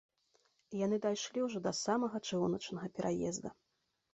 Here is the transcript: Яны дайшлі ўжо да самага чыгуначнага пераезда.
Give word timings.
Яны 0.85 0.97
дайшлі 1.03 1.43
ўжо 1.47 1.61
да 1.67 1.73
самага 1.83 2.23
чыгуначнага 2.31 2.87
пераезда. 2.97 3.49